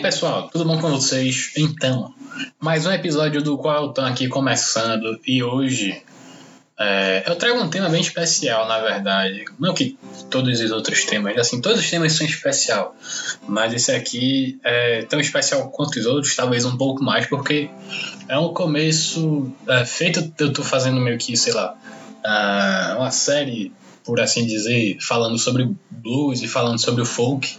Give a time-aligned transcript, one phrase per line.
[0.00, 1.52] pessoal, tudo bom com vocês?
[1.58, 2.14] Então,
[2.58, 6.02] mais um episódio do qual tô aqui começando e hoje
[6.78, 9.44] é, eu trago um tema bem especial, na verdade.
[9.58, 9.98] Não que
[10.30, 12.96] todos os outros temas, assim, todos os temas são especial,
[13.46, 17.68] mas esse aqui é tão especial quanto os outros, talvez um pouco mais, porque
[18.26, 20.32] é um começo é, feito.
[20.38, 21.76] Eu tô fazendo meio que, sei lá,
[22.24, 23.70] uh, uma série,
[24.02, 27.58] por assim dizer, falando sobre blues e falando sobre o folk.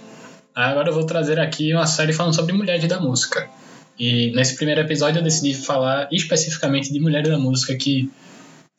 [0.53, 3.49] Agora eu vou trazer aqui uma série falando sobre mulheres da música.
[3.97, 8.09] E nesse primeiro episódio eu decidi falar especificamente de mulheres da música que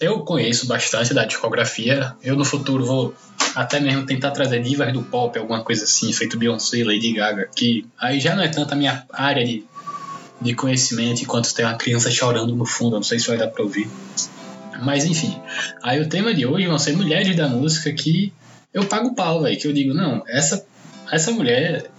[0.00, 2.14] eu conheço bastante da discografia.
[2.22, 3.14] Eu no futuro vou
[3.54, 7.86] até mesmo tentar trazer divas do pop, alguma coisa assim, feito Beyoncé, Lady Gaga, que
[7.98, 9.64] aí já não é tanto a minha área de,
[10.40, 13.62] de conhecimento enquanto tem uma criança chorando no fundo, não sei se vai dar pra
[13.62, 13.88] ouvir.
[14.82, 15.40] Mas enfim,
[15.82, 18.32] aí o tema de hoje vão ser mulheres da música que
[18.74, 20.66] eu pago pau, velho, que eu digo, não, essa,
[21.12, 21.90] essa mulher,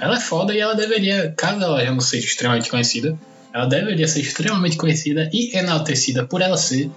[0.00, 3.18] ela é foda e ela deveria, caso ela já não seja extremamente conhecida,
[3.52, 6.90] ela deveria ser extremamente conhecida e enaltecida por ela ser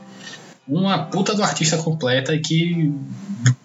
[0.67, 2.93] uma puta do artista completa que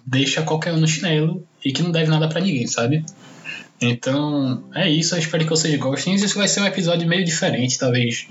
[0.05, 3.05] deixa qualquer um no chinelo e que não deve nada para ninguém, sabe?
[3.79, 5.15] Então, é isso.
[5.15, 6.15] Eu espero que vocês gostem.
[6.15, 8.27] Isso vai ser um episódio meio diferente, talvez.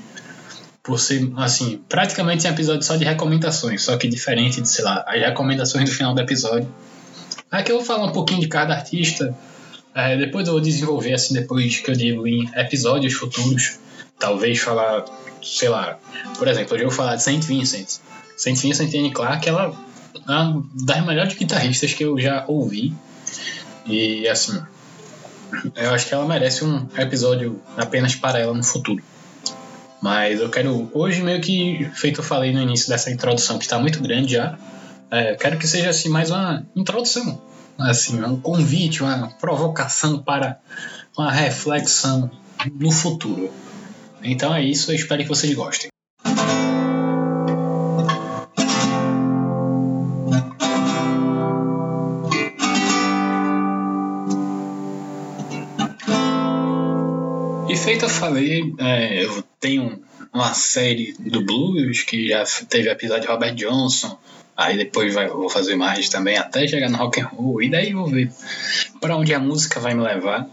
[0.82, 5.04] Por ser, assim, praticamente um episódio só de recomendações, só que diferente de, sei lá,
[5.06, 6.68] as recomendações do final do episódio.
[7.50, 9.34] Aqui eu vou falar um pouquinho de cada artista.
[9.98, 13.80] É, depois eu vou desenvolver, assim, depois que eu digo em episódios futuros.
[14.16, 15.04] Talvez falar,
[15.42, 15.98] sei lá,
[16.38, 17.98] por exemplo, hoje eu vou falar de Saint Vincent.
[18.36, 19.76] Saint Vincent Anne Clark, ela
[20.14, 22.94] é uma das melhores guitarristas que eu já ouvi.
[23.86, 24.62] E assim,
[25.74, 29.02] eu acho que ela merece um episódio apenas para ela no futuro.
[30.00, 33.80] Mas eu quero, hoje, meio que feito eu falei no início dessa introdução, que está
[33.80, 34.56] muito grande já,
[35.10, 37.42] é, quero que seja assim mais uma introdução,
[37.78, 40.58] assim, um convite, uma provocação para
[41.16, 42.30] uma reflexão
[42.74, 43.50] no futuro.
[44.22, 45.88] Então é isso, eu espero que vocês gostem.
[57.88, 63.28] feito eu falei, é, eu tenho uma série do blues que já teve episódio de
[63.28, 64.18] Robert Johnson,
[64.58, 67.92] aí depois vai, vou fazer mais também até chegar no rock and roll e daí
[67.92, 68.28] vou ver
[69.00, 70.48] para onde a música vai me levar.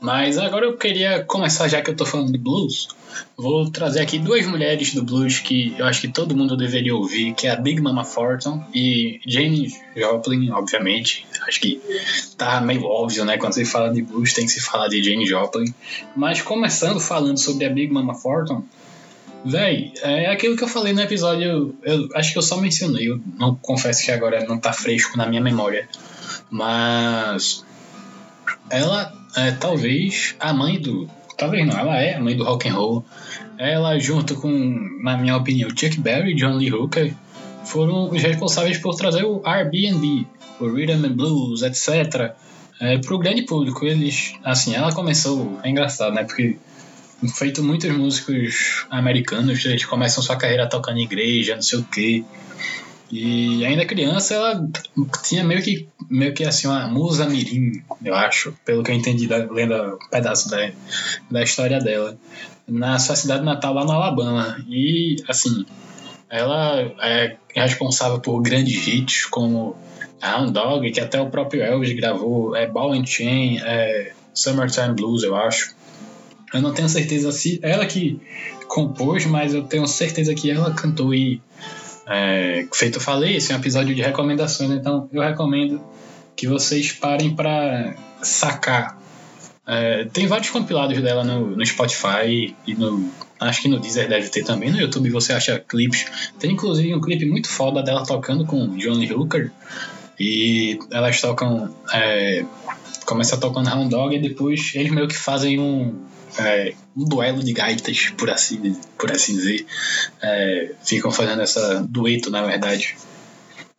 [0.00, 2.88] Mas agora eu queria começar, já que eu tô falando de blues,
[3.36, 7.34] vou trazer aqui duas mulheres do blues que eu acho que todo mundo deveria ouvir,
[7.34, 11.26] que é a Big Mama Thornton e Jane Joplin, obviamente.
[11.46, 11.82] Acho que
[12.38, 13.36] tá meio óbvio, né?
[13.36, 15.74] Quando se fala de blues tem que se falar de Jane Joplin.
[16.16, 18.64] Mas começando falando sobre a Big Mama Thornton,
[19.44, 23.20] Véi, é aquilo que eu falei no episódio, eu acho que eu só mencionei, eu
[23.38, 25.88] não confesso que agora não tá fresco na minha memória.
[26.50, 27.64] Mas
[28.68, 31.08] ela é talvez a mãe do.
[31.38, 33.04] Talvez não, ela é a mãe do rock and roll.
[33.56, 34.50] Ela, junto com,
[35.02, 37.14] na minha opinião, Chuck Berry e John Lee Hooker,
[37.64, 40.26] foram os responsáveis por trazer o R&B,
[40.60, 42.34] o Rhythm and Blues, etc.,
[42.80, 43.86] é, para o grande público.
[43.86, 46.24] Eles, assim, ela começou, é engraçado, né?
[46.24, 46.56] Porque
[47.28, 52.24] feito muitos músicos americanos, eles começam sua carreira tocando em igreja, não sei o quê.
[53.10, 54.68] E ainda criança, ela
[55.24, 59.26] tinha meio que, meio que assim, uma musa mirim, eu acho, pelo que eu entendi
[59.26, 60.70] da, lendo um pedaço da,
[61.28, 62.16] da história dela,
[62.68, 64.64] na sua cidade natal, lá no Alabama.
[64.68, 65.66] E, assim,
[66.28, 69.76] ela é responsável por grandes hits como
[70.22, 75.24] Hound Dog, que até o próprio Elvis gravou, é Ball and Chain, é Summertime Blues,
[75.24, 75.74] eu acho.
[76.52, 78.20] Eu não tenho certeza se ela que
[78.66, 81.40] compôs, mas eu tenho certeza que ela cantou e
[82.06, 85.80] é, feito eu falei, esse é um episódio de recomendações, então eu recomendo
[86.34, 88.98] que vocês parem para sacar.
[89.66, 93.08] É, tem vários compilados dela no, no Spotify e no.
[93.38, 94.70] Acho que no Deezer deve ter também.
[94.70, 96.06] No YouTube você acha clipes.
[96.38, 99.52] Tem inclusive um clipe muito foda dela tocando com John Lee Hooker.
[100.18, 101.72] E elas tocam.
[101.92, 102.44] É,
[103.06, 105.94] começa tocando Hound Dog e depois eles meio que fazem um
[106.38, 109.66] é, um duelo de gaitas, por assim, por assim dizer.
[110.22, 112.96] É, ficam fazendo essa dueto, na verdade.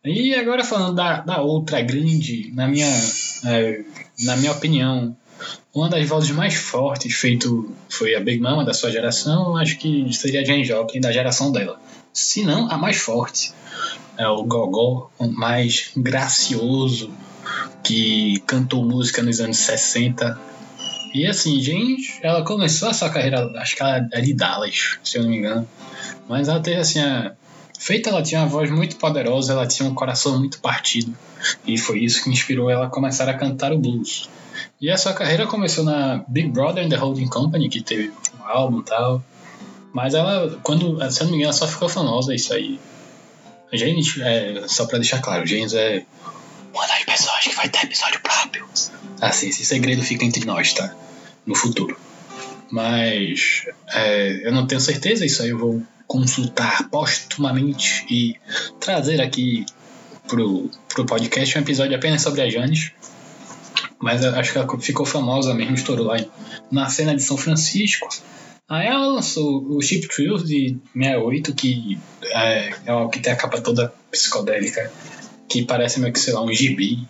[0.04, 2.88] E agora falando da, da outra grande, na minha,
[3.44, 3.84] é,
[4.24, 5.16] na minha opinião,
[5.74, 10.12] uma das vozes mais fortes feito foi a Big Mama da sua geração, acho que
[10.12, 11.80] seria a Jane Joplin da geração dela.
[12.12, 13.52] Se não, a mais forte.
[14.18, 17.10] É o Gogó, o mais gracioso,
[17.82, 20.38] que cantou música nos anos 60,
[21.14, 25.18] e assim, gente, ela começou a sua carreira, acho que ela é de Dallas, se
[25.18, 25.68] eu não me engano.
[26.28, 27.32] Mas ela teve assim, a,
[27.82, 31.12] Feita, ela tinha uma voz muito poderosa, ela tinha um coração muito partido.
[31.66, 34.30] E foi isso que inspirou ela a começar a cantar o blues.
[34.80, 38.44] E a sua carreira começou na Big Brother and the Holding Company, que teve um
[38.44, 39.20] álbum e tal.
[39.92, 42.78] Mas ela, quando, se eu não me engano, ela só ficou famosa isso aí.
[43.72, 46.04] Gente, é, só pra deixar claro, James é
[46.72, 48.68] uma das pessoas que vai ter episódio próprio.
[49.20, 50.94] Assim, esse segredo fica entre nós, tá?
[51.46, 51.96] No futuro.
[52.70, 58.36] Mas é, eu não tenho certeza, isso aí eu vou consultar postumamente e
[58.80, 59.64] trazer aqui
[60.26, 62.92] pro, pro podcast um episódio apenas sobre a Janes.
[64.00, 66.16] Mas acho que ela ficou famosa mesmo, estourou lá
[66.70, 68.08] na cena de São Francisco.
[68.68, 73.36] Aí ela lançou o Chip Thrill de 68, que é, é o que tem a
[73.36, 74.90] capa toda psicodélica,
[75.48, 77.06] que parece meio que, sei lá, um gibi,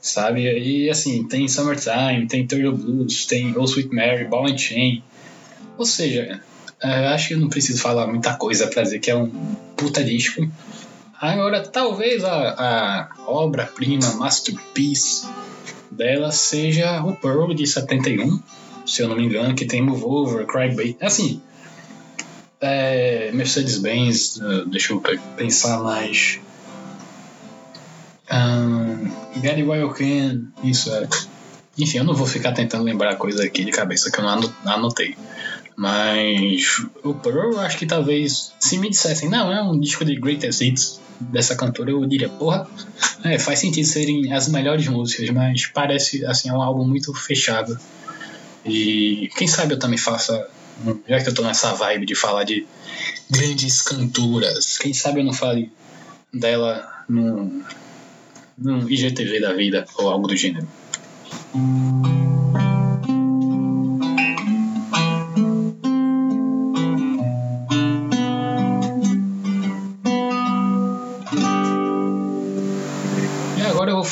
[0.00, 0.42] sabe?
[0.42, 5.02] E assim, tem Summertime, tem Turtle Blues, tem Oh Sweet Mary, Ball and Chain.
[5.78, 6.40] Ou seja,
[6.82, 9.28] é, acho que eu não preciso falar muita coisa pra dizer que é um
[9.76, 10.46] puta disco.
[11.20, 15.24] Agora, talvez a, a obra-prima, masterpiece
[15.88, 18.40] dela seja o Pearl de 71,
[18.84, 20.96] se eu não me engano, que tem Move Over, Cry Baby.
[21.00, 21.40] Assim,
[22.60, 25.02] é, Mercedes-Benz, uh, deixa eu
[25.36, 26.40] pensar mais.
[29.42, 31.08] Get It While You Can, isso é.
[31.76, 35.16] Enfim, eu não vou ficar tentando lembrar coisa aqui de cabeça que eu não anotei.
[35.76, 40.60] Mas o Pearl, acho que talvez, se me dissessem, não, é um disco de greatest
[40.60, 42.68] hits dessa cantora, eu diria, porra,
[43.24, 47.78] é, faz sentido serem as melhores músicas, mas parece, assim, é um álbum muito fechado.
[48.64, 50.48] E quem sabe eu também faça,
[51.08, 52.66] já que eu tô nessa vibe de falar de
[53.30, 55.72] grandes cantoras, quem sabe eu não fale
[56.32, 57.62] dela num,
[58.58, 60.66] num IGTV da vida ou algo do gênero.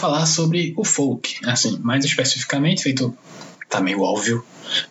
[0.01, 3.17] falar sobre o folk, assim, mais especificamente, feito
[3.69, 4.45] tá meio óbvio,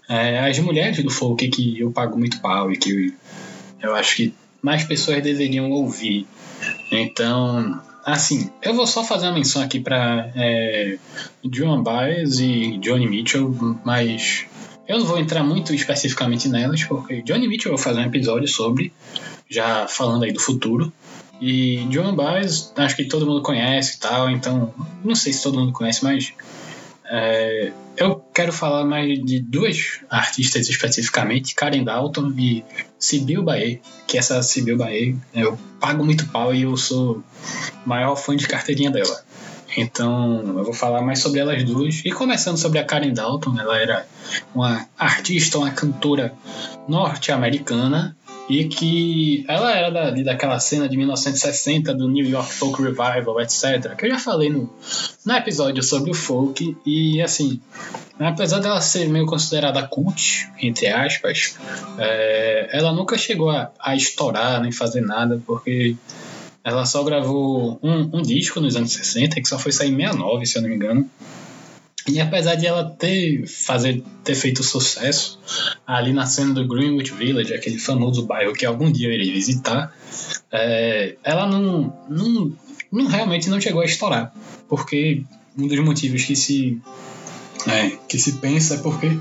[0.07, 3.13] é, as mulheres do folk que eu pago muito pau e que
[3.81, 6.25] eu acho que mais pessoas deveriam ouvir.
[6.91, 10.97] Então, assim, eu vou só fazer uma menção aqui para é,
[11.51, 14.45] Joan Baez e Johnny Mitchell, mas
[14.87, 18.47] eu não vou entrar muito especificamente nelas, porque Johnny Mitchell eu vou fazer um episódio
[18.47, 18.91] sobre,
[19.49, 20.91] já falando aí do futuro,
[21.41, 24.73] e John Baez, acho que todo mundo conhece e tal, então
[25.03, 26.33] não sei se todo mundo conhece, mas
[27.09, 32.63] é, eu quero falar mais de duas artistas especificamente, Karen Dalton e
[32.99, 37.23] Sibyl Bae, que essa Sibyl Bae eu pago muito pau e eu sou
[37.85, 39.23] maior fã de carteirinha dela.
[39.75, 42.01] Então eu vou falar mais sobre elas duas.
[42.05, 44.07] E começando sobre a Karen Dalton, ela era
[44.53, 46.33] uma artista, uma cantora
[46.87, 48.15] norte-americana
[48.49, 53.95] e que ela era da, daquela cena de 1960 do New York Folk Revival, etc.
[53.95, 54.67] Que eu já falei no,
[55.23, 57.61] no episódio sobre o folk e assim,
[58.19, 61.55] apesar dela ser meio considerada cult, entre aspas,
[61.99, 65.95] é, ela nunca chegou a, a estourar nem fazer nada porque
[66.63, 70.45] ela só gravou um, um disco nos anos 60 que só foi sair em 69,
[70.47, 71.09] se eu não me engano.
[72.09, 75.39] E apesar de ela ter, fazer, ter feito sucesso
[75.85, 79.93] ali na cena do Greenwich Village, aquele famoso bairro que algum dia eu irei visitar,
[80.51, 82.51] é, ela não, não,
[82.91, 84.33] não realmente não chegou a estourar.
[84.67, 85.23] Porque
[85.55, 86.81] um dos motivos que se,
[87.67, 89.15] é, que se pensa é porque,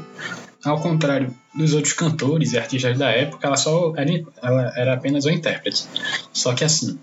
[0.65, 5.27] ao contrário dos outros cantores e artistas da época, ela só era, ela era apenas
[5.27, 5.85] uma intérprete.
[6.33, 6.99] Só que assim,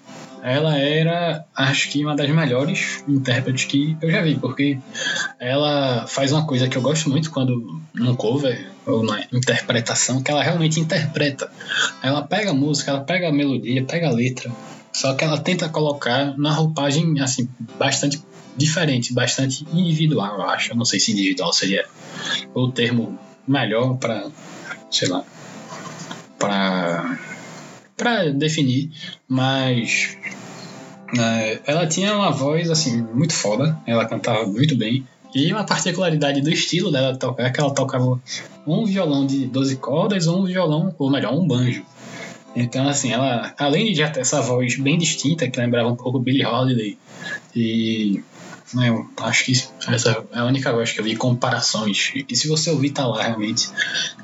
[0.46, 4.78] ela era, acho que, uma das melhores intérpretes que eu já vi, porque
[5.40, 10.30] ela faz uma coisa que eu gosto muito quando no cover ou na interpretação, que
[10.30, 11.52] ela realmente interpreta.
[12.04, 14.52] Ela pega a música, ela pega a melodia, pega a letra,
[14.94, 17.50] só que ela tenta colocar na roupagem, assim,
[17.80, 18.22] bastante
[18.56, 20.74] diferente, bastante individual, eu acho.
[20.74, 21.86] Eu não sei se individual seria
[22.54, 24.28] o termo melhor para,
[24.92, 25.24] sei lá,
[26.38, 27.18] para
[27.96, 28.92] para definir,
[29.28, 30.18] mas
[31.18, 35.06] é, ela tinha uma voz assim muito foda, ela cantava muito bem.
[35.34, 38.22] E uma particularidade do estilo dela tocar é que ela tocava
[38.66, 41.84] um violão de 12 cordas ou um violão, ou melhor, um banjo.
[42.56, 46.20] Então, assim, ela, além de já ter essa voz bem distinta, que lembrava um pouco
[46.20, 46.98] Billie Holiday,
[47.54, 48.24] e
[48.74, 49.52] né, eu acho que
[49.88, 52.14] essa é a única voz que eu vi comparações.
[52.30, 53.70] E se você ouvir, tá lá realmente.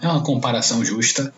[0.01, 1.33] É uma comparação justa.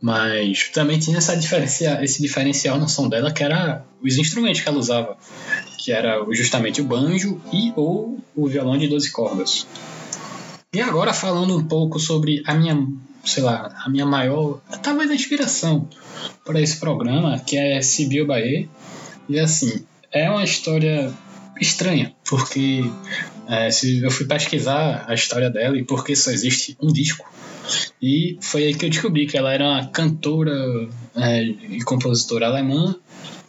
[0.00, 4.68] Mas também tinha essa diferencia, esse diferencial no som dela, que era os instrumentos que
[4.68, 5.16] ela usava,
[5.78, 9.66] que era justamente o banjo e ou o violão de 12 cordas.
[10.72, 12.86] E agora falando um pouco sobre a minha,
[13.24, 15.88] sei lá, a minha maior, talvez a inspiração
[16.44, 18.68] para esse programa, que é Sibyl Bae.
[19.28, 21.12] E assim, é uma história
[21.60, 22.84] estranha, porque
[23.48, 23.68] é,
[24.02, 27.24] eu fui pesquisar a história dela e porque só existe um disco.
[28.00, 32.94] E foi aí que eu descobri que ela era uma cantora é, e compositora alemã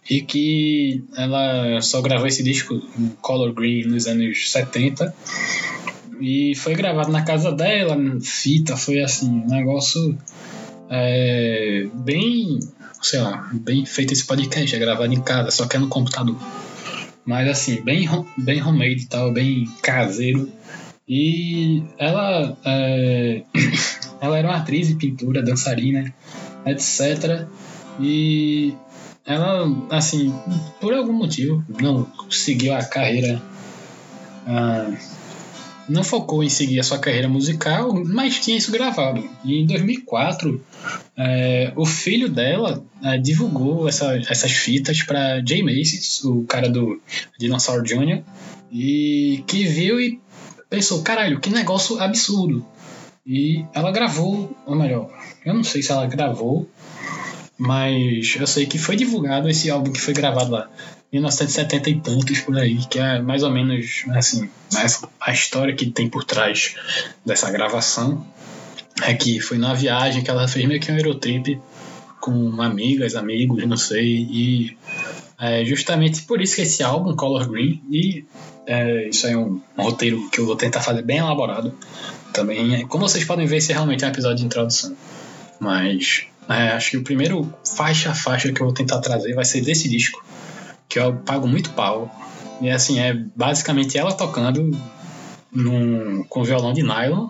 [0.10, 2.82] e que ela só gravou esse disco
[3.22, 5.14] Color Green nos anos 70
[6.20, 10.18] e foi gravado na casa dela, fita, foi assim, um negócio
[10.90, 12.60] é, bem,
[13.02, 16.36] sei lá, bem feito esse podcast, é gravado em casa, só que é no computador.
[17.26, 18.08] Mas assim, bem,
[18.38, 20.50] bem homemade e tal, bem caseiro.
[21.08, 23.44] E ela, é,
[24.20, 26.14] ela era uma atriz e pintura, dançarina,
[26.66, 27.48] etc.
[28.00, 28.74] E
[29.26, 30.34] ela, assim,
[30.80, 33.42] por algum motivo, não seguiu a carreira.
[35.90, 39.24] Não focou em seguir a sua carreira musical, mas tinha isso gravado.
[39.46, 40.62] E em 2004,
[41.16, 47.02] é, o filho dela é, divulgou essa, essas fitas para Jay Macy's, o cara do
[47.40, 48.22] Dinosaur Jr.,
[48.70, 50.20] e que viu e
[50.70, 52.66] pensou: caralho, que negócio absurdo.
[53.26, 55.10] E ela gravou, ou melhor,
[55.46, 56.70] eu não sei se ela gravou,
[57.58, 60.70] mas eu sei que foi divulgado esse álbum que foi gravado lá.
[61.12, 64.50] 1970 e tantos por aí, que é mais ou menos assim,
[65.22, 66.76] a história que tem por trás
[67.26, 68.26] dessa gravação
[69.04, 71.60] é que foi na viagem que ela fez meio que um Eurotrip
[72.20, 74.78] com amigas, amigos, não sei, e
[75.40, 78.26] é justamente por isso que esse álbum, Color Green, e
[78.66, 81.74] é, isso aí é um, um, roteiro que eu vou tentar fazer bem elaborado
[82.34, 82.86] também.
[82.88, 84.96] Como vocês podem ver, esse é realmente é um episódio de introdução.
[85.60, 89.46] Mas é, acho que o primeiro faixa a faixa que eu vou tentar trazer vai
[89.46, 90.24] ser desse disco,
[90.90, 92.14] que eu pago muito pau.
[92.60, 94.76] E assim, é basicamente ela tocando
[95.52, 97.30] num, com violão de nylon,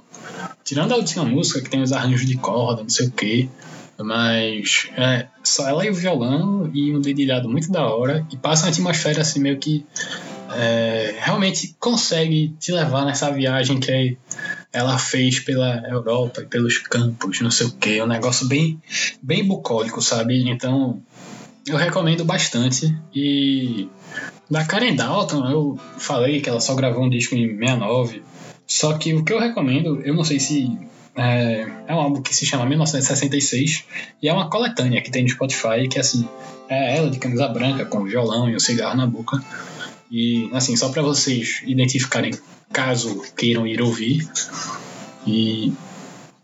[0.63, 3.49] tirando a última música que tem os arranjos de corda, não sei o que.
[3.99, 8.65] Mas é só ela e o violão e um dedilhado muito da hora e passa
[8.65, 9.85] uma atmosfera assim meio que
[10.51, 14.17] é, realmente consegue te levar nessa viagem que
[14.71, 18.79] ela fez pela Europa e pelos campos, não sei o que, um negócio bem,
[19.21, 20.49] bem bucólico, sabe?
[20.49, 21.01] Então
[21.67, 22.95] eu recomendo bastante.
[23.13, 23.89] E
[24.49, 28.23] da Karen Dalton, eu falei que ela só gravou um disco em 69.
[28.65, 30.77] Só que o que eu recomendo, eu não sei se.
[31.17, 33.85] É, é um álbum que se chama 1966
[34.21, 36.27] e é uma coletânea que tem no Spotify, que assim,
[36.69, 39.43] é ela de camisa branca com violão e um cigarro na boca.
[40.11, 42.33] E assim, só para vocês identificarem
[42.71, 44.27] caso queiram ir ouvir.
[45.25, 45.73] E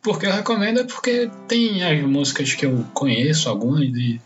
[0.02, 4.20] porque eu recomendo é porque tem as músicas que eu conheço, algumas, e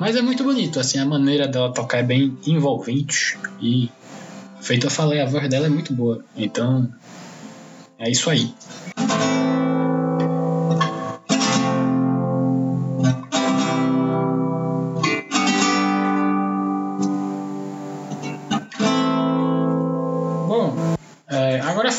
[0.00, 3.90] mas é muito bonito, assim, a maneira dela tocar é bem envolvente e,
[4.58, 6.24] feito eu falei, a voz dela é muito boa.
[6.34, 6.90] Então,
[7.98, 8.54] é isso aí.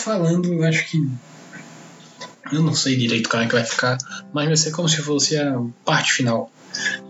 [0.01, 1.07] Falando, acho que
[2.51, 3.97] eu não sei direito como é que vai ficar,
[4.33, 6.51] mas vai ser como se fosse a parte final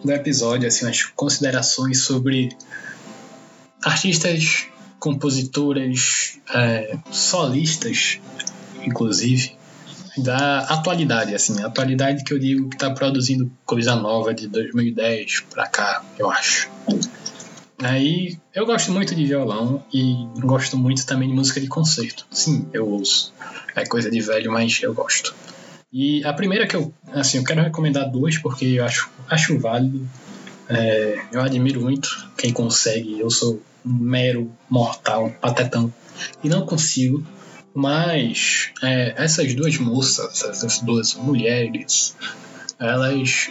[0.03, 2.49] do episódio, assim, umas considerações sobre
[3.83, 4.65] artistas,
[4.99, 8.19] compositoras, é, solistas,
[8.83, 9.55] inclusive,
[10.17, 15.67] da atualidade, assim, atualidade que eu digo que está produzindo coisa nova de 2010 para
[15.67, 16.69] cá, eu acho.
[17.83, 22.27] Aí eu gosto muito de violão e gosto muito também de música de concerto.
[22.29, 23.33] Sim, eu ouço.
[23.75, 25.33] É coisa de velho, mas eu gosto.
[25.91, 30.07] E a primeira que eu, assim, eu quero recomendar duas porque eu acho, acho válido.
[30.69, 33.19] É, eu admiro muito quem consegue.
[33.19, 35.91] Eu sou um mero mortal, patetão,
[36.43, 37.25] e não consigo.
[37.73, 42.15] Mas é, essas duas moças, essas duas mulheres,
[42.77, 43.49] elas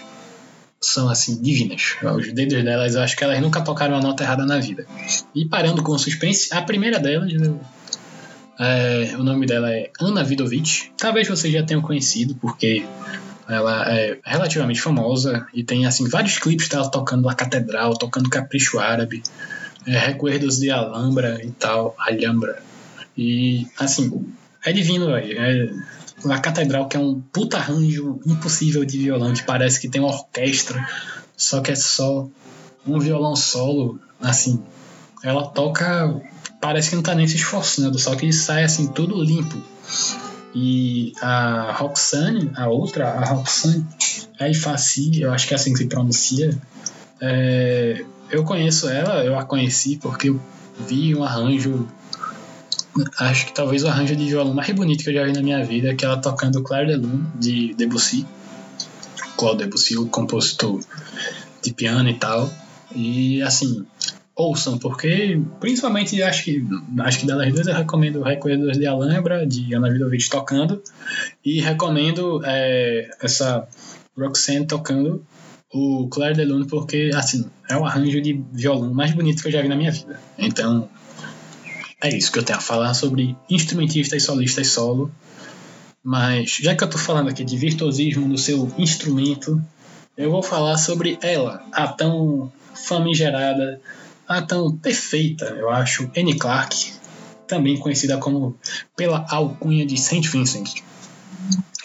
[0.80, 1.96] são assim divinas.
[2.02, 4.86] Os dedos delas, eu acho que elas nunca tocaram a nota errada na vida.
[5.34, 7.32] E parando com o suspense, a primeira delas,
[8.58, 10.90] é, o nome dela é Ana Vidovic.
[10.96, 12.84] Talvez vocês já tenham conhecido, porque
[13.48, 18.78] ela é relativamente famosa e tem assim vários clipes dela tocando a catedral, tocando capricho
[18.78, 19.22] árabe,
[19.86, 22.62] é, Recuerdos de Alhambra e tal, Alhambra.
[23.16, 24.26] E assim,
[24.64, 25.38] é divino, velho.
[25.38, 25.70] É,
[26.28, 30.10] a catedral que é um puta arranjo impossível de violão, que parece que tem uma
[30.10, 30.86] orquestra,
[31.36, 32.28] só que é só
[32.86, 34.62] um violão solo, assim.
[35.22, 36.20] Ela toca
[36.60, 39.56] parece que não tá nem se esforçando, só que sai assim tudo limpo.
[40.54, 43.86] E a Roxane, a outra, a Roxane,
[44.38, 46.56] a Ifaci, eu acho que é assim que se pronuncia.
[47.20, 50.40] É, eu conheço ela, eu a conheci porque eu
[50.86, 51.88] vi um arranjo
[53.18, 55.64] acho que talvez o arranjo de violão mais bonito que eu já vi na minha
[55.64, 58.26] vida, é que ela tocando Claire de Lune, de Debussy.
[59.36, 60.80] Claude Debussy, o compositor
[61.62, 62.50] de piano e tal.
[62.94, 63.86] E assim,
[64.34, 66.64] ouçam, porque principalmente acho que
[67.00, 70.82] acho que delas duas eu recomendo Recolhedores de Alhambra, de Ana Vidovich tocando,
[71.44, 73.68] e recomendo é, essa
[74.16, 75.24] Roxanne tocando
[75.72, 79.52] o Claire de Lune, porque assim, é o arranjo de violão mais bonito que eu
[79.52, 80.18] já vi na minha vida.
[80.36, 80.88] Então,
[82.02, 85.10] é isso que eu tenho a falar sobre instrumentistas, solistas solo.
[86.02, 89.62] Mas já que eu tô falando aqui de virtuosismo no seu instrumento,
[90.16, 93.80] eu vou falar sobre ela, a tão famigerada,
[94.26, 96.92] a tão perfeita, eu acho, Annie Clark,
[97.46, 98.56] também conhecida como
[98.96, 100.82] pela alcunha de Saint Vincent.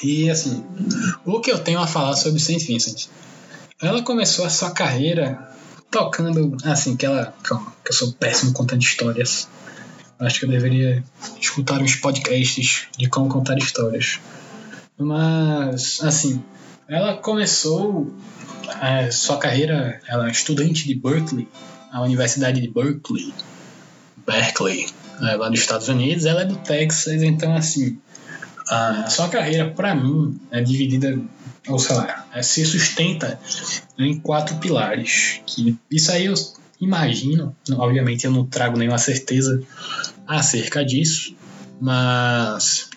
[0.02, 0.64] E assim,
[1.26, 3.08] o que eu tenho a falar sobre Saint Vincent?
[3.82, 5.50] Ela começou a sua carreira
[5.90, 7.34] tocando, assim, que ela.
[7.44, 9.48] que eu sou péssimo contando histórias.
[10.20, 11.04] Acho que eu deveria
[11.40, 14.20] escutar uns podcasts de como contar histórias.
[14.98, 16.42] Mas, assim,
[16.88, 18.14] ela começou
[18.80, 21.48] a é, sua carreira, ela é estudante de Berkeley,
[21.92, 23.34] a Universidade de Berkeley,
[24.26, 24.88] Berkeley,
[25.22, 26.26] é, lá nos Estados Unidos.
[26.26, 27.98] Ela é do Texas, então, assim,
[28.70, 31.20] a sua carreira, para mim, é dividida,
[31.68, 33.40] ou sei lá, é, se sustenta
[33.98, 35.42] em quatro pilares.
[35.46, 36.34] Que isso aí eu
[36.86, 39.62] imagino, obviamente eu não trago nenhuma certeza
[40.28, 41.36] acerca disso,
[41.82, 42.90] mas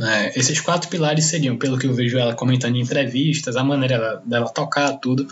[0.00, 3.98] é, esses quatro pilares seriam, pelo que eu vejo ela comentando em entrevistas, a maneira
[3.98, 5.26] dela, dela tocar tudo.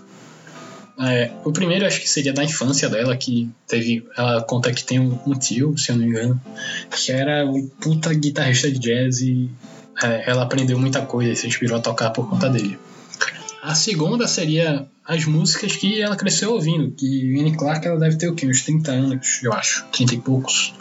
[1.03, 4.05] É, o primeiro acho que seria da infância dela, que teve.
[4.17, 6.41] Ela conta que tem um, um tio, se eu não me engano,
[6.91, 9.49] que era um puta guitarrista de jazz e
[10.03, 12.79] é, ela aprendeu muita coisa e se inspirou a tocar por conta dele.
[13.63, 18.29] A segunda seria as músicas que ela cresceu ouvindo, que Annie Clark ela deve ter
[18.29, 18.47] o quê?
[18.47, 20.75] Uns 30 anos, eu acho, 30 e poucos.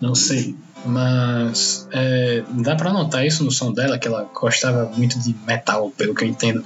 [0.00, 0.54] Não sei.
[0.86, 5.90] Mas é, dá pra notar isso no som dela, que ela gostava muito de metal,
[5.90, 6.64] pelo que eu entendo.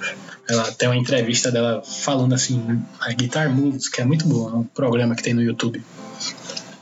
[0.49, 4.55] Ela tem uma entrevista dela falando assim, a Guitar Moves, que é muito boa, é
[4.57, 5.83] um programa que tem no YouTube.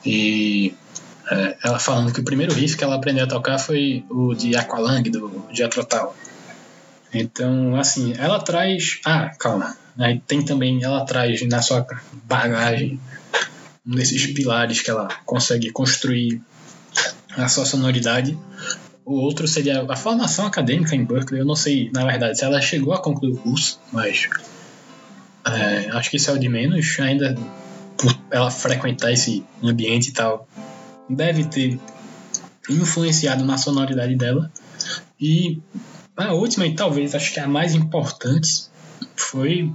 [0.05, 0.75] E
[1.31, 4.57] é, ela falando que o primeiro riff que ela aprendeu a tocar foi o de
[4.57, 6.13] Aqualung, do Jethro Tull.
[7.13, 9.01] Então, assim, ela traz.
[9.05, 9.77] Ah, calma.
[9.99, 11.87] Aí tem também, ela traz na sua
[12.25, 13.01] bagagem
[13.87, 16.41] um desses pilares que ela consegue construir
[17.37, 18.39] a sua sonoridade.
[19.05, 21.41] O outro seria a formação acadêmica em Berkeley.
[21.41, 24.29] Eu não sei, na verdade, se ela chegou a concluir o curso, mas
[25.45, 26.99] é, acho que isso é o de menos.
[27.01, 27.37] Ainda
[27.97, 30.49] por ela frequentar esse ambiente e tal,
[31.09, 31.79] deve ter
[32.69, 34.51] influenciado na sonoridade dela.
[35.21, 35.61] E
[36.25, 38.71] a última, e talvez acho que a mais importante,
[39.17, 39.73] foi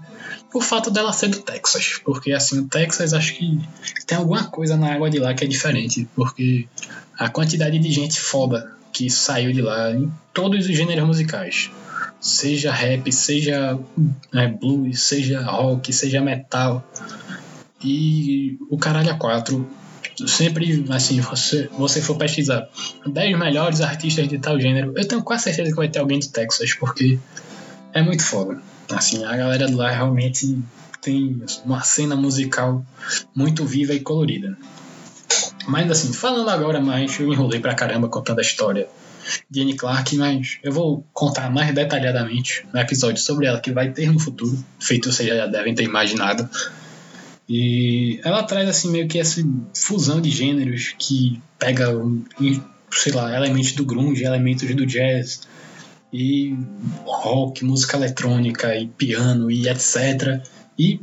[0.53, 1.99] o fato dela ser do Texas.
[2.03, 3.59] Porque assim, o Texas acho que
[4.05, 6.07] tem alguma coisa na água de lá que é diferente.
[6.15, 6.67] Porque
[7.17, 11.69] a quantidade de gente foda que saiu de lá em todos os gêneros musicais.
[12.19, 13.77] Seja rap, seja
[14.33, 16.83] né, blues, seja rock, seja metal.
[17.83, 19.67] E o caralho a quatro
[20.27, 22.67] sempre, assim, você, você for pesquisar
[23.05, 26.27] 10 melhores artistas de tal gênero, eu tenho quase certeza que vai ter alguém do
[26.27, 27.19] Texas, porque
[27.93, 28.59] é muito foda.
[28.91, 30.57] Assim, a galera de lá realmente
[31.01, 32.85] tem uma cena musical
[33.35, 34.57] muito viva e colorida.
[35.67, 38.87] Mas assim, falando agora mais, eu enrolei pra caramba contando a história
[39.49, 43.91] de Annie Clark, mas eu vou contar mais detalhadamente no episódio sobre ela que vai
[43.91, 46.47] ter no futuro, feito vocês já devem ter imaginado.
[47.47, 49.41] E ela traz assim meio que essa
[49.73, 51.89] fusão de gêneros que pega,
[52.91, 55.41] sei lá, elementos do grunge, elementos do jazz
[56.11, 56.57] e
[57.05, 60.41] rock, música eletrônica e piano e etc.
[60.77, 60.99] E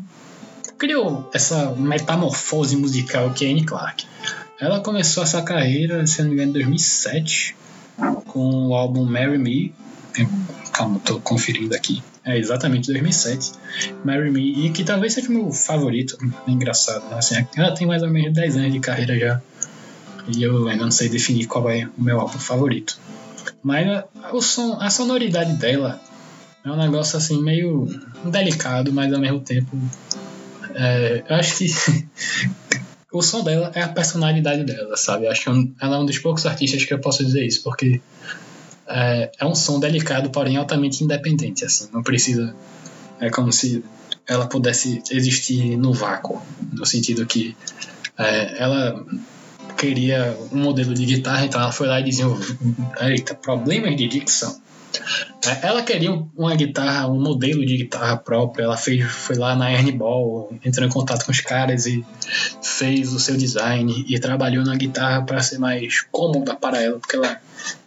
[0.77, 4.05] criou essa metamorfose musical que é Annie Clark.
[4.61, 7.57] Ela começou essa carreira, se não me engano, em 2007
[8.27, 9.75] com o álbum Marry Me.
[10.73, 12.03] Calma, tô conferindo aqui.
[12.25, 13.53] É exatamente 2007.
[14.05, 16.17] Marry Me, e que talvez seja o meu favorito.
[16.47, 17.17] É engraçado, né?
[17.19, 19.43] assim, ela tem mais ou menos 10 anos de carreira já.
[20.29, 22.99] E eu ainda não sei definir qual é o meu álbum favorito.
[23.63, 26.01] Mas o som, a sonoridade dela
[26.65, 27.89] é um negócio assim meio
[28.25, 29.77] delicado, mas ao mesmo tempo.
[30.75, 31.67] É, eu acho que
[33.13, 35.27] o som dela é a personalidade dela, sabe?
[35.27, 38.01] Eu acho que ela é um dos poucos artistas que eu posso dizer isso, porque
[38.93, 42.55] é, é um som delicado, porém altamente independente, assim, não precisa
[43.21, 43.85] é como se
[44.27, 47.57] ela pudesse existir no vácuo, no sentido que
[48.19, 49.05] é, ela
[49.77, 52.57] queria um modelo de guitarra, então ela foi lá e desenvolveu,
[53.01, 54.61] eita, problemas de dicção,
[55.47, 58.65] É, ela queria uma guitarra, um modelo de guitarra própria.
[58.65, 62.05] Ela fez, foi lá na Ernie Ball, entrou em contato com os caras e
[62.63, 67.17] fez o seu design e trabalhou na guitarra para ser mais cômoda para ela, porque
[67.17, 67.41] ela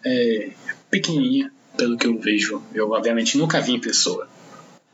[0.04, 0.50] é
[0.90, 2.62] pequenininha, pelo que eu vejo.
[2.74, 4.28] Eu, obviamente, nunca vi em pessoa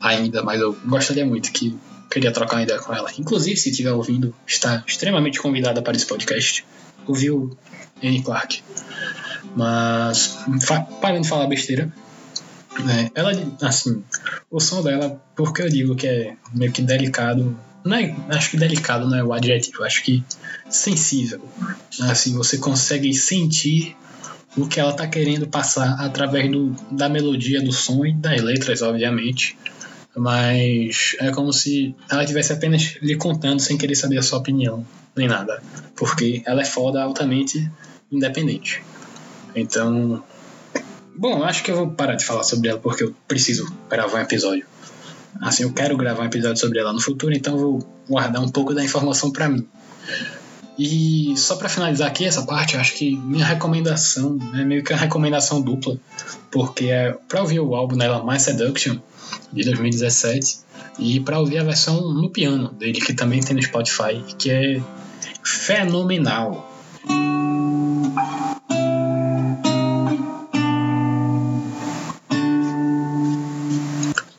[0.00, 1.78] ainda, mas eu gostaria muito que
[2.10, 3.10] queria trocar uma ideia com ela.
[3.18, 6.66] Inclusive, se estiver ouvindo, está extremamente convidada para esse podcast.
[7.06, 7.56] Ouviu
[8.02, 8.62] Annie Clark.
[9.56, 10.38] Mas,
[11.00, 11.92] parando de falar besteira,
[12.84, 14.02] né, ela, assim,
[14.50, 18.56] o som dela, porque eu digo que é meio que delicado, não é, acho que
[18.56, 20.24] delicado não é o adjetivo, acho que
[20.70, 21.40] sensível.
[22.02, 23.96] Assim, você consegue sentir
[24.56, 28.82] o que ela tá querendo passar através do, da melodia do som e das letras,
[28.82, 29.56] obviamente.
[30.14, 34.84] Mas é como se ela estivesse apenas lhe contando sem querer saber a sua opinião,
[35.16, 35.62] nem nada.
[35.96, 37.70] Porque ela é foda altamente
[38.10, 38.82] independente.
[39.54, 40.22] Então.
[41.16, 44.22] Bom, acho que eu vou parar de falar sobre ela porque eu preciso gravar um
[44.22, 44.66] episódio.
[45.40, 48.74] Assim, eu quero gravar um episódio sobre ela no futuro, então vou guardar um pouco
[48.74, 49.66] da informação para mim.
[50.78, 54.98] E só para finalizar aqui essa parte, acho que minha recomendação é meio que uma
[54.98, 55.98] recomendação dupla,
[56.50, 58.96] porque é para ouvir o álbum dela My Seduction
[59.52, 60.60] de 2017
[60.98, 64.82] e para ouvir a versão no piano dele que também tem no Spotify, que é
[65.42, 66.70] fenomenal.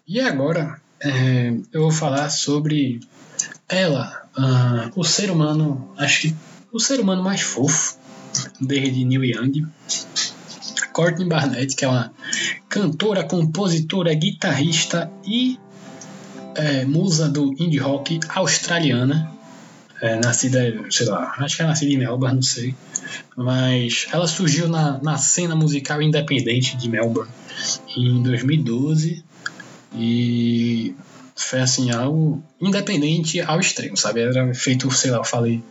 [0.08, 3.00] E agora é, eu vou falar sobre
[3.68, 6.36] ela, uh, o ser humano, acho que
[6.72, 7.98] o ser humano mais fofo
[8.60, 9.68] desde Neil Young,
[10.92, 12.14] Courtney Barnett, que é uma
[12.70, 15.60] cantora, compositora, guitarrista e
[16.56, 19.32] é, musa do indie rock australiana,
[20.02, 22.76] é, nascida, sei lá, acho que é nascida em Melbourne, não sei,
[23.36, 27.32] mas ela surgiu na, na cena musical independente de Melbourne
[27.96, 29.24] em 2012
[29.96, 30.96] e
[31.54, 34.22] foi assim, algo independente ao extremo, sabe?
[34.22, 35.64] Era feito, sei lá, eu falei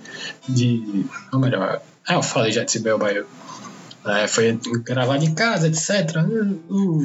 [0.48, 1.04] de.
[1.32, 3.26] Ou melhor, ah, eu falei já de Sibel Baio.
[4.06, 6.18] É, foi gravado em casa, etc.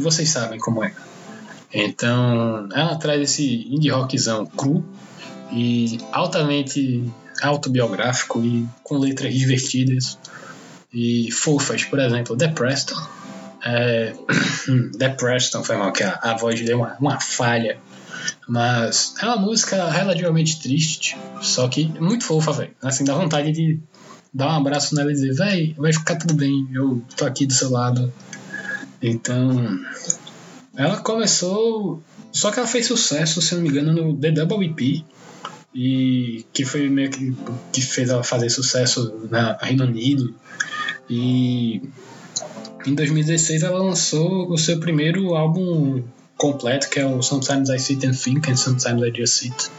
[0.03, 0.93] Vocês sabem como é.
[1.73, 4.85] Então, ela traz esse indie rockzão cru
[5.51, 7.03] e altamente
[7.41, 10.19] autobiográfico e com letras divertidas
[10.93, 13.01] e fofas, por exemplo, The Preston.
[13.65, 14.13] É,
[14.99, 17.79] The Preston foi mal que a, a voz deu uma, uma falha
[18.47, 22.71] mas é uma música relativamente triste, só que muito fofa, velho.
[22.81, 23.79] Assim, dá vontade de
[24.33, 27.53] dar um abraço nela e dizer, véi, vai ficar tudo bem, eu tô aqui do
[27.53, 28.13] seu lado.
[29.01, 29.79] Então,
[30.75, 32.01] ela começou.
[32.31, 35.03] Só que ela fez sucesso, se não me engano, no The Double EP.
[35.73, 37.35] E que foi meio que,
[37.71, 40.33] que fez ela fazer sucesso na Reino Unido.
[41.09, 41.81] E
[42.85, 46.03] em 2016 ela lançou o seu primeiro álbum
[46.38, 49.71] completo, que é o Sometimes I Sit and Think and Sometimes I Just Sit.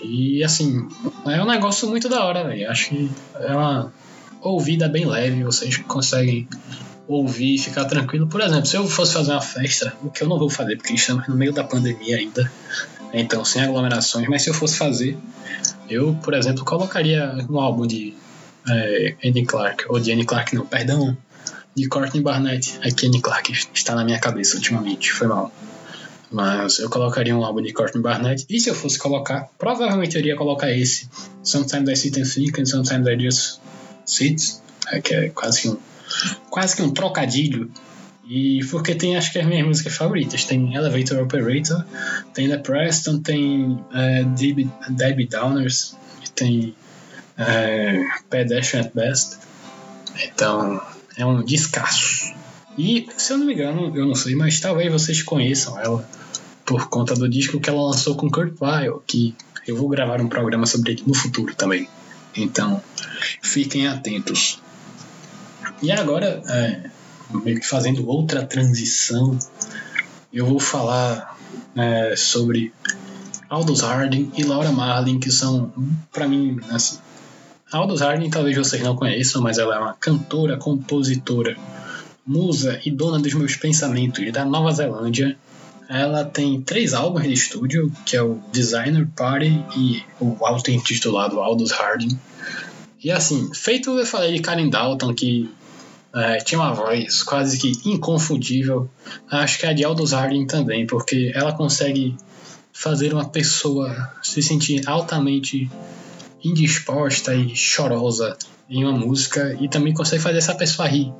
[0.00, 0.88] E assim,
[1.26, 2.70] é um negócio muito da hora, velho.
[2.70, 3.92] Acho que é uma
[4.40, 6.48] ouvida bem leve, vocês conseguem
[7.06, 8.26] ouvir e ficar tranquilo.
[8.26, 10.94] Por exemplo, se eu fosse fazer uma festa, o que eu não vou fazer, porque
[10.94, 12.50] estamos no meio da pandemia ainda,
[13.12, 15.16] então sem aglomerações, mas se eu fosse fazer,
[15.88, 18.14] eu, por exemplo, colocaria um álbum de
[18.68, 21.16] é, Andy Clark, ou de Andy Clark não, perdão,
[21.78, 22.78] de Courtney Barnett.
[22.82, 25.52] A Kenny Clark está na minha cabeça ultimamente, foi mal.
[26.30, 28.44] Mas eu colocaria um álbum de Courtney Barnett.
[28.48, 31.08] E se eu fosse colocar, provavelmente eu iria colocar esse.
[31.42, 33.60] Sometimes I Sit and Think and Sometimes I Just
[34.04, 34.42] Sit.
[34.90, 35.76] É, que é quase um,
[36.50, 37.70] quase que um trocadilho.
[38.28, 40.44] E porque tem, acho que as minhas músicas favoritas.
[40.44, 41.82] Tem Elevator Operator,
[42.34, 45.96] tem The Preston, tem é, Debbie, Debbie Downers,
[46.34, 46.74] tem
[47.38, 49.38] é, Pedestrian at Best.
[50.22, 50.82] Então,
[51.18, 52.32] é um descasso.
[52.78, 56.08] E, se eu não me engano, eu não sei, mas talvez vocês conheçam ela
[56.64, 59.34] por conta do disco que ela lançou com Kurt Weill, que
[59.66, 61.88] eu vou gravar um programa sobre ele no futuro também.
[62.36, 62.80] Então,
[63.42, 64.62] fiquem atentos.
[65.82, 66.88] E agora, é,
[67.44, 69.36] meio que fazendo outra transição,
[70.32, 71.36] eu vou falar
[71.74, 72.72] é, sobre
[73.48, 75.72] Aldous Harding e Laura Marlin, que são,
[76.12, 76.98] para mim, assim,
[77.70, 81.54] Aldous Harding talvez vocês não conheçam, mas ela é uma cantora, compositora,
[82.26, 85.36] musa e dona dos meus pensamentos da Nova Zelândia.
[85.88, 91.70] Ela tem três álbuns de estúdio, que é o Designer Party e o auto-intitulado Aldous
[91.72, 92.18] Harding.
[93.04, 95.50] E assim, feito eu falei de Karen Dalton, que
[96.14, 98.88] é, tinha uma voz quase que inconfundível,
[99.30, 102.16] acho que a de Aldous Harding também, porque ela consegue
[102.72, 105.70] fazer uma pessoa se sentir altamente
[106.44, 108.36] indisposta e chorosa
[108.68, 111.12] em uma música e também consegue fazer essa pessoa rir.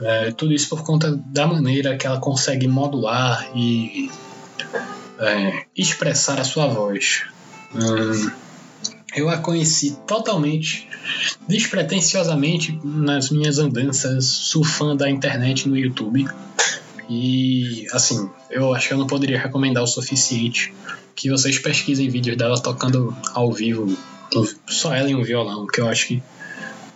[0.00, 4.10] É, tudo isso por conta da maneira que ela consegue modular e
[5.18, 7.22] é, expressar a sua voz.
[7.74, 8.30] Hum,
[9.16, 10.88] eu a conheci totalmente,
[11.48, 16.26] despretensiosamente, nas minhas andanças surfando a internet no YouTube.
[17.08, 20.74] E, assim, eu acho que eu não poderia recomendar o suficiente
[21.14, 23.96] que vocês pesquisem vídeos dela tocando ao vivo,
[24.66, 26.22] só ela em um violão, que eu acho que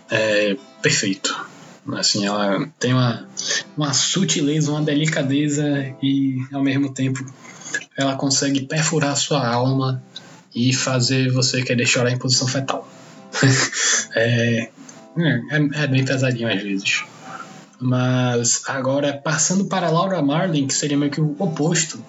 [0.09, 1.49] é perfeito.
[1.93, 3.27] Assim, ela tem uma,
[3.75, 7.25] uma sutileza, uma delicadeza e, ao mesmo tempo,
[7.97, 10.01] ela consegue perfurar sua alma
[10.53, 12.87] e fazer você querer chorar em posição fetal.
[14.15, 14.69] é,
[15.17, 17.03] é, é, bem pesadinho às vezes.
[17.79, 22.03] Mas agora, passando para Laura Marlin, que seria meio que o oposto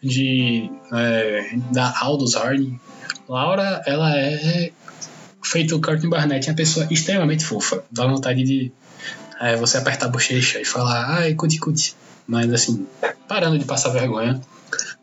[0.00, 2.78] de é, da Aldous Harding.
[3.28, 4.70] Laura, ela é
[5.42, 7.84] feito o Courtney Barnett, é uma pessoa extremamente fofa.
[7.90, 8.72] Dá vontade de
[9.40, 11.94] é, você apertar a bochecha e falar, ai, cuti cuti.
[12.26, 12.86] Mas assim,
[13.28, 14.40] parando de passar vergonha,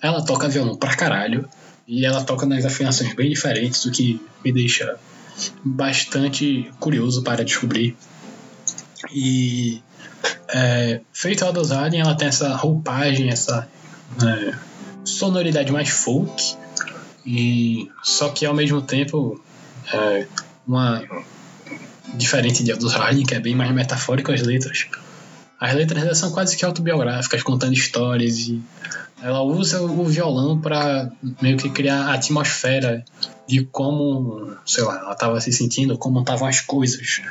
[0.01, 1.47] ela toca violão pra caralho.
[1.87, 4.97] E ela toca nas afinações bem diferentes, o que me deixa
[5.63, 7.95] bastante curioso para descobrir.
[9.13, 9.81] E
[10.47, 13.67] é, feito a dosagem, ela tem essa roupagem, essa
[14.21, 14.53] é,
[15.03, 16.55] sonoridade mais folk,
[17.25, 19.41] e só que ao mesmo tempo
[19.91, 20.27] é,
[20.67, 21.03] uma
[22.13, 24.87] diferente de Aldous Harding, que é bem mais metafórico as letras.
[25.59, 28.61] As letras são quase que autobiográficas, contando histórias e
[29.21, 31.09] ela usa o violão para
[31.41, 33.05] meio que criar a atmosfera
[33.47, 37.21] de como, sei lá, ela estava se sentindo, como estavam as coisas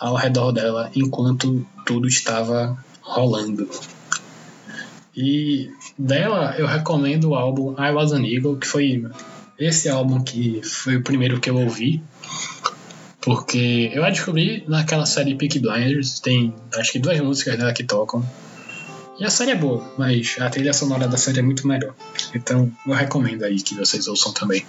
[0.00, 3.70] ao redor dela enquanto tudo estava rolando.
[5.16, 9.06] E dela eu recomendo o álbum I Was an Eagle, que foi
[9.58, 12.02] esse álbum que foi o primeiro que eu ouvi.
[13.20, 17.82] Porque eu a descobri naquela série Peak Blinders, tem acho que duas músicas dela que
[17.82, 18.24] tocam.
[19.18, 21.94] E a série é boa, mas a trilha sonora da série é muito melhor.
[22.34, 24.64] Então eu recomendo aí que vocês ouçam também.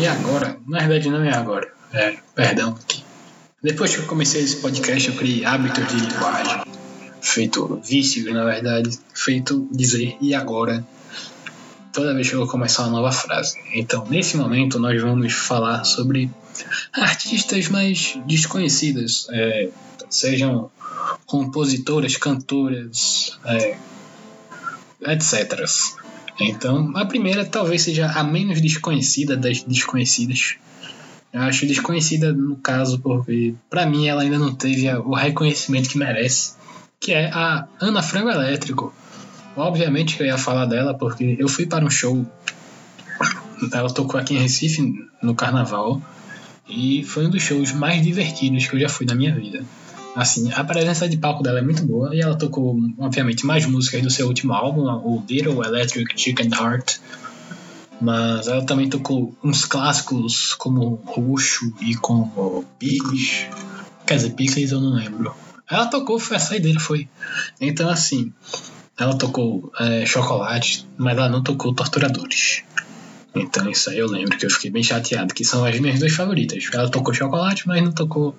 [0.00, 0.56] E agora?
[0.66, 1.76] Na verdade não é agora.
[1.96, 2.76] É, perdão.
[3.62, 6.62] Depois que eu comecei esse podcast, eu criei hábitos de linguagem.
[7.22, 8.98] Feito vícios, na verdade.
[9.14, 10.86] Feito dizer e agora
[11.96, 13.58] toda vez que eu vou começar uma nova frase.
[13.74, 16.30] Então, nesse momento, nós vamos falar sobre
[16.92, 19.70] artistas mais desconhecidas, é,
[20.10, 20.70] sejam
[21.24, 23.78] compositoras, cantoras, é,
[25.06, 25.64] etc.
[26.38, 30.56] Então, a primeira talvez seja a menos desconhecida das desconhecidas.
[31.36, 35.98] Eu acho desconhecida no caso porque, para mim, ela ainda não teve o reconhecimento que
[35.98, 36.54] merece,
[36.98, 38.92] que é a Ana Frango Elétrico
[39.56, 42.26] Obviamente que eu ia falar dela porque eu fui para um show.
[43.72, 44.82] Ela tocou aqui em Recife
[45.22, 46.02] no carnaval
[46.68, 49.64] e foi um dos shows mais divertidos que eu já fui na minha vida.
[50.14, 54.02] Assim, a presença de palco dela é muito boa e ela tocou, obviamente, mais músicas
[54.02, 56.98] do seu último álbum, o Little Electric Chicken Heart.
[58.00, 63.46] Mas ela também tocou uns clássicos como Roxo e como Pickles.
[64.06, 65.34] Quer dizer, Pickles eu não lembro.
[65.68, 67.08] Ela tocou, foi a saideira, foi.
[67.60, 68.32] Então, assim,
[68.98, 72.62] ela tocou é, Chocolate, mas ela não tocou Torturadores.
[73.34, 76.12] Então isso aí eu lembro que eu fiquei bem chateado, que são as minhas duas
[76.12, 76.64] favoritas.
[76.72, 78.34] Ela tocou Chocolate, mas não tocou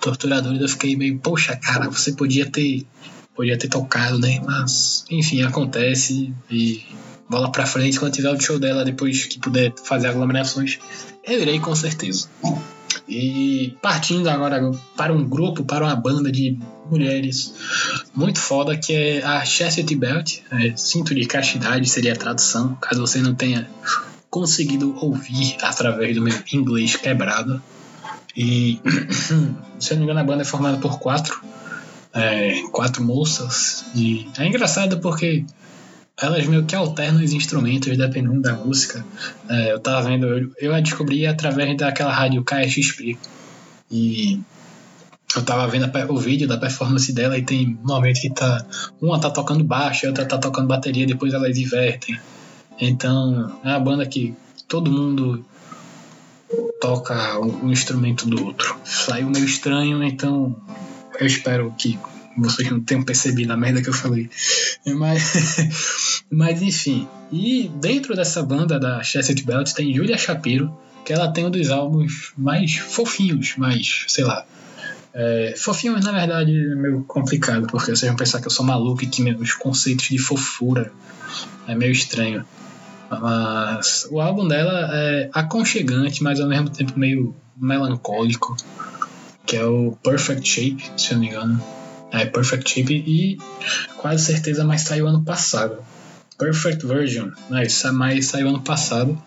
[0.00, 0.60] Torturadores.
[0.60, 2.86] Eu fiquei meio, poxa, cara, você podia ter
[3.34, 4.40] podia ter tocado, né?
[4.44, 6.84] Mas, enfim, acontece e
[7.28, 10.78] bola pra frente quando tiver o show dela, depois que puder fazer aglomerações,
[11.24, 12.28] eu irei com certeza.
[13.08, 16.58] E partindo agora para um grupo, para uma banda de
[16.90, 17.54] mulheres
[18.14, 23.00] muito foda, que é a Chastity Belt, é, cinto de castidade seria a tradução, caso
[23.00, 23.68] você não tenha
[24.30, 27.62] conseguido ouvir através do meu inglês quebrado.
[28.36, 28.80] E,
[29.78, 31.40] se eu não me engano, a banda é formada por quatro,
[32.12, 33.84] é, quatro moças.
[33.94, 35.44] E é engraçado porque
[36.20, 39.04] elas meio que alternam os instrumentos dependendo da música.
[39.48, 43.18] É, eu tava vendo, eu, eu a descobri através daquela rádio KXP.
[43.90, 44.40] E
[45.36, 48.64] eu tava vendo a, o vídeo da performance dela e tem um momento que tá.
[49.00, 52.18] Uma tá tocando baixo, a outra tá tocando bateria, depois elas invertem.
[52.80, 54.34] Então é uma banda que
[54.68, 55.44] todo mundo
[56.80, 58.76] toca um, um instrumento do outro.
[58.84, 60.56] Saiu meio estranho, então
[61.18, 61.98] eu espero que
[62.36, 64.28] vocês não tenham percebido a merda que eu falei.
[64.86, 67.08] Mas, mas enfim.
[67.32, 71.70] E dentro dessa banda da Chastity Belt tem Julia Shapiro, que ela tem um dos
[71.70, 74.44] álbuns mais fofinhos, mais, sei lá,
[75.16, 79.04] É, fofinho, na verdade, é meio complicado, porque vocês vão pensar que eu sou maluco
[79.04, 80.90] e que meus conceitos de fofura
[81.68, 82.44] é meio estranho.
[83.08, 88.56] Mas o álbum dela é aconchegante, mas ao mesmo tempo meio melancólico,
[89.46, 91.62] que é o Perfect Shape, se eu não me engano.
[92.14, 93.38] É Perfect Shape e
[93.96, 95.78] quase certeza mais saiu ano passado.
[96.38, 99.20] Perfect Version, mas, mas saiu ano passado.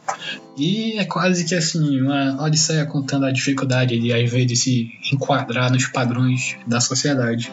[0.57, 5.71] E é quase que assim, uma odisseia contando a dificuldade de às vezes se enquadrar
[5.71, 7.51] nos padrões da sociedade.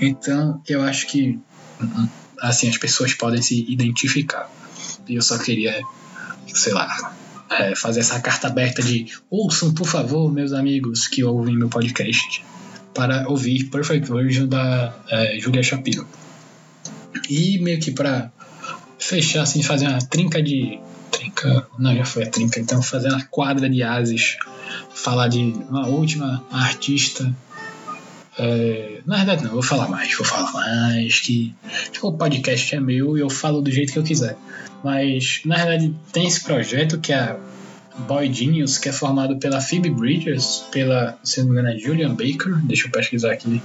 [0.00, 1.38] Então, eu acho que
[2.40, 4.50] assim as pessoas podem se identificar.
[5.08, 5.80] E eu só queria,
[6.46, 7.14] sei lá,
[7.50, 12.44] é, fazer essa carta aberta de ouçam, por favor, meus amigos que ouvem meu podcast,
[12.94, 16.06] para ouvir Perfect Version da é, Julia Shapiro.
[17.28, 18.30] E meio que para
[18.98, 20.78] fechar, assim, fazer uma trinca de.
[21.10, 21.66] Trinca.
[21.78, 24.38] Não, já foi a trinca, então fazer uma quadra de ases,
[24.94, 27.34] falar de uma última artista.
[28.38, 31.20] É, na verdade, não, vou falar mais, vou falar mais.
[31.20, 31.54] Que,
[31.92, 34.36] que o podcast é meu e eu falo do jeito que eu quiser.
[34.82, 37.36] Mas, na verdade, tem esse projeto que é
[37.98, 42.14] Boy Genius, que é formado pela Phoebe Bridgers, pela, se não me engano, é Julian
[42.14, 42.56] Baker.
[42.64, 43.62] Deixa eu pesquisar aqui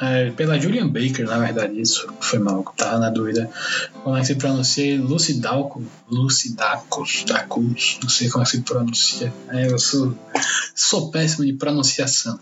[0.00, 3.48] é, pela Julian Baker, na verdade, isso foi mal, tava na dúvida.
[4.02, 5.00] Como é que se pronuncia?
[5.00, 9.32] Lucidalco, Lucidacos, Dacos, não sei como é que se pronuncia.
[9.50, 10.16] É, eu sou,
[10.74, 12.38] sou péssimo de pronunciação.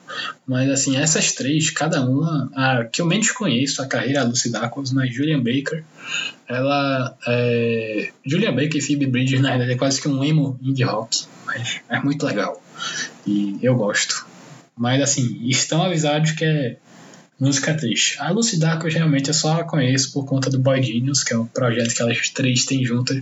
[0.46, 5.14] Mas assim, essas três, cada uma, a que eu menos conheço a carreira Lucidacos, mas
[5.14, 5.84] Julian Baker,
[6.48, 10.84] ela é, Julian Baker e Phoebe Bridges, na verdade, é quase que um emo indie
[10.84, 12.62] rock, mas é muito legal.
[13.26, 14.26] E eu gosto.
[14.76, 16.76] Mas assim, estão avisados que é
[17.42, 18.16] música triste.
[18.20, 21.38] A Lucy Dark eu realmente eu só conheço por conta do Boy Genius, que é
[21.38, 23.20] um projeto que elas três têm juntas,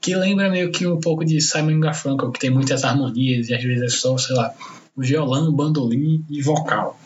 [0.00, 3.64] que lembra meio que um pouco de Simon Garfunkel, que tem muitas harmonias e às
[3.64, 4.54] vezes é só, sei lá,
[4.94, 6.96] o violão, bandolim e vocal.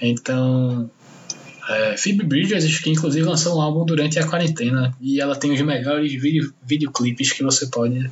[0.00, 0.88] Então,
[1.68, 5.60] é, Phoebe Bridges, que inclusive lançou um álbum durante a quarentena, e ela tem os
[5.62, 8.08] melhores video, videoclipes que você pode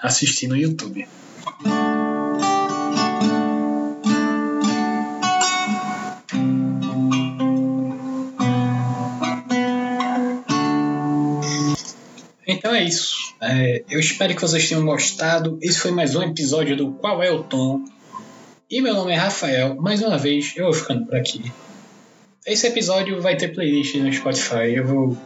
[0.00, 1.04] assistir no YouTube.
[12.58, 13.14] Então é isso.
[13.40, 15.56] É, eu espero que vocês tenham gostado.
[15.62, 17.84] Esse foi mais um episódio do Qual é o Tom?
[18.68, 19.76] E meu nome é Rafael.
[19.76, 21.52] Mais uma vez, eu vou ficando por aqui.
[22.44, 24.74] Esse episódio vai ter playlist no Spotify.
[24.74, 25.16] Eu vou,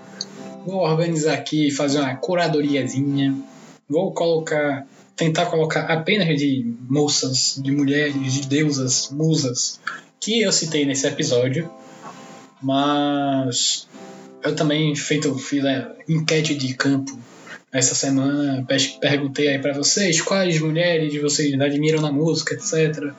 [0.66, 3.34] vou organizar aqui, fazer uma curadoriazinha.
[3.88, 9.80] Vou colocar, tentar colocar apenas de moças, de mulheres, de deusas, musas
[10.20, 11.70] que eu citei nesse episódio.
[12.60, 13.88] Mas
[14.42, 17.18] eu também feito fiz a enquete de campo
[17.72, 18.66] essa semana,
[19.00, 23.12] perguntei aí para vocês quais mulheres vocês admiram na música, etc.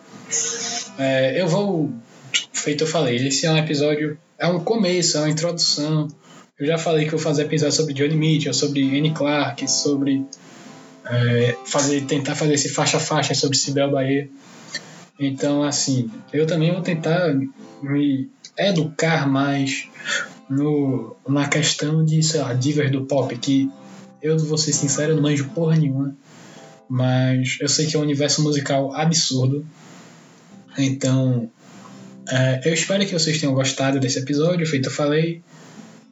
[1.00, 1.92] É, eu vou,
[2.52, 6.08] feito eu falei, esse é um episódio, é um começo, é uma introdução.
[6.60, 10.24] Eu já falei que eu vou fazer episódio sobre Johnny Mitchell, sobre Annie Clark, sobre
[11.06, 14.30] é, fazer, tentar fazer esse faixa-faixa sobre Sibel Bahia.
[15.20, 17.34] Então, assim, eu também vou tentar
[17.82, 19.90] me educar mais
[20.50, 23.70] no, na questão de, sei lá, divas do pop, que
[24.22, 26.16] eu vou ser sincero, eu não manjo porra nenhuma,
[26.88, 29.66] mas eu sei que é um universo musical absurdo.
[30.78, 31.50] Então,
[32.30, 35.42] é, eu espero que vocês tenham gostado desse episódio, feito eu falei,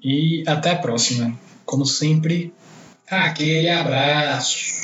[0.03, 1.37] e até a próxima.
[1.65, 2.53] Como sempre,
[3.07, 4.80] aquele abraço.